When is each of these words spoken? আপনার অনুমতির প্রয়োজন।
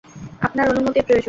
আপনার 0.41 0.65
অনুমতির 0.69 1.03
প্রয়োজন। 1.03 1.19